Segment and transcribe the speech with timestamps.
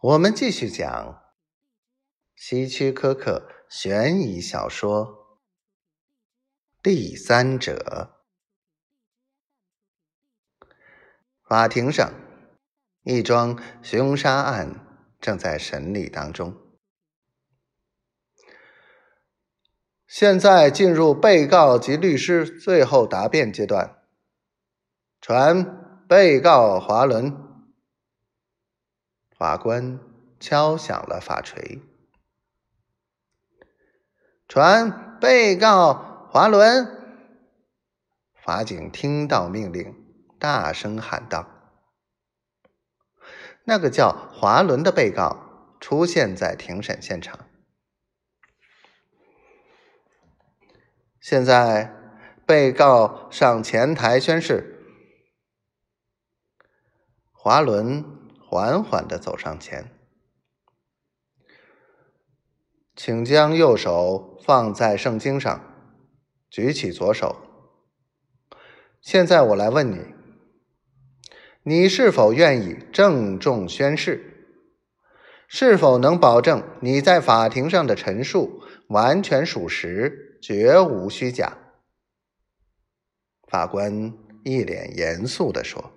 [0.00, 1.22] 我们继续讲
[2.34, 5.06] 希区柯克悬疑小说
[6.82, 8.12] 《第三者》。
[11.48, 12.12] 法庭上，
[13.04, 14.86] 一桩凶杀案
[15.18, 16.54] 正在审理当中。
[20.06, 24.02] 现在进入被告及律师最后答辩阶段。
[25.22, 27.45] 传被告华伦。
[29.36, 29.98] 法官
[30.40, 31.82] 敲响了法锤。
[34.48, 36.86] 传被告华伦。
[38.34, 39.94] 法警听到命令，
[40.38, 41.48] 大声喊道
[43.64, 47.46] ：“那个叫华伦的被告出现在庭审现场。
[51.20, 51.92] 现在，
[52.46, 54.72] 被告上前台宣誓。”
[57.34, 58.04] 华伦
[58.56, 59.90] 缓缓的走上前，
[62.94, 65.60] 请将右手放在圣经上，
[66.48, 67.36] 举起左手。
[69.02, 70.14] 现在我来问你，
[71.64, 74.48] 你是否愿意郑重宣誓？
[75.46, 81.58] 是否能保证你在法庭上的陈述完全属实，绝无虚假？
[83.48, 84.14] 法官
[84.44, 85.95] 一脸严肃的说。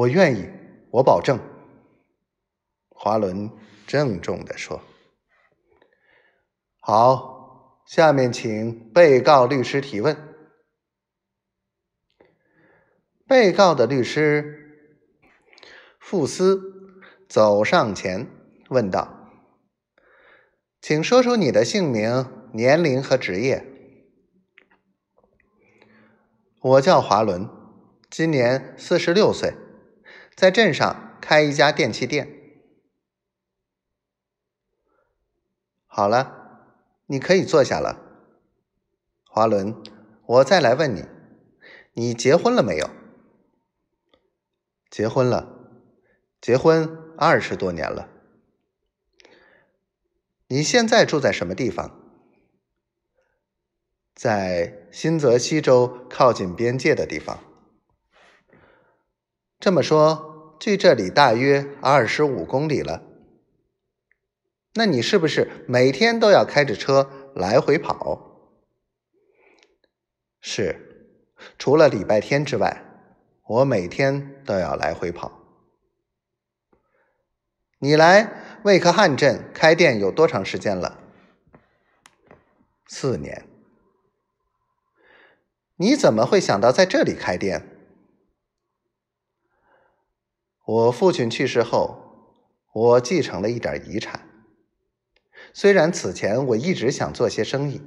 [0.00, 0.48] 我愿意，
[0.90, 1.38] 我保证。”
[2.88, 3.50] 华伦
[3.86, 4.80] 郑重的说。
[6.80, 10.16] “好，下面请被告律师提问。”
[13.28, 14.96] 被告的律师
[15.98, 16.58] 傅斯
[17.28, 18.26] 走上前
[18.70, 19.28] 问道
[20.80, 23.66] ：“请说出你的姓名、年龄和职业。
[26.62, 27.46] ”“我叫华伦，
[28.08, 29.52] 今年四十六岁。”
[30.40, 32.26] 在镇上开一家电器店。
[35.84, 36.64] 好了，
[37.04, 38.00] 你可以坐下了，
[39.28, 39.76] 华伦。
[40.24, 41.04] 我再来问你，
[41.92, 42.88] 你结婚了没有？
[44.88, 45.46] 结婚了，
[46.40, 48.08] 结婚二十多年了。
[50.46, 52.00] 你现在住在什么地方？
[54.14, 57.44] 在新泽西州靠近边界的地方。
[59.58, 60.29] 这么说。
[60.60, 63.02] 距这里大约二十五公里了，
[64.74, 68.52] 那你是不是每天都要开着车来回跑？
[70.42, 71.16] 是，
[71.58, 72.84] 除了礼拜天之外，
[73.46, 75.32] 我每天都要来回跑。
[77.78, 81.00] 你来魏克汉镇开店有多长时间了？
[82.86, 83.46] 四年。
[85.76, 87.69] 你怎么会想到在这里开店？
[90.70, 91.98] 我父亲去世后，
[92.72, 94.24] 我继承了一点遗产。
[95.52, 97.82] 虽然此前我一直想做些生意，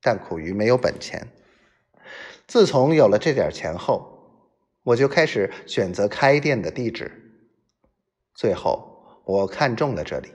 [0.00, 1.26] 但苦于没有本钱。
[2.46, 4.52] 自从有了这点钱后，
[4.84, 7.10] 我就开始选择开店的地址。
[8.32, 10.28] 最后，我看中了这里。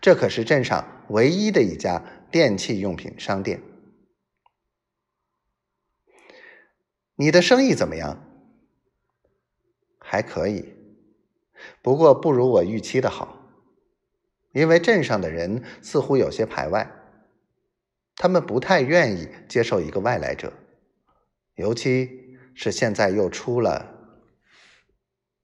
[0.00, 3.62] 这可是镇上唯一的一家电器用品商店。
[7.16, 8.26] 你的生意怎么样？
[10.12, 10.74] 还可以，
[11.80, 13.46] 不过不如我预期的好，
[14.50, 16.90] 因为镇上的人似乎有些排外，
[18.16, 20.52] 他们不太愿意接受一个外来者，
[21.54, 23.99] 尤其是现在又出了